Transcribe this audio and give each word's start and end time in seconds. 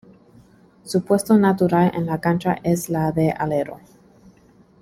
Su 0.83 1.03
puesto 1.03 1.37
natural 1.37 1.91
en 1.93 2.07
la 2.07 2.19
cancha 2.19 2.57
es 2.63 2.89
la 2.89 3.11
de 3.11 3.29
alero. 3.31 3.79